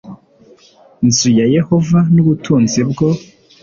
nzu 1.07 1.29
ya 1.39 1.45
yehova 1.55 1.99
n 2.13 2.15
ubutunzi 2.23 2.79
bwo 2.89 3.07